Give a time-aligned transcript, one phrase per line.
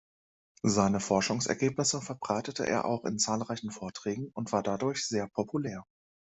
[0.63, 5.85] Seine Forschungsergebnisse verbreitete er auch in zahlreichen Vorträgen und war dadurch sehr populär.